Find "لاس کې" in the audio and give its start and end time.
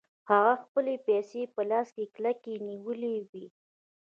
1.69-2.05